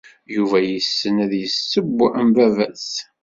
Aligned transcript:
Yuba 0.35 0.57
yessen 0.61 1.15
ad 1.23 1.31
yesseww 1.41 1.99
am 2.19 2.29
baba-s. 2.35 2.91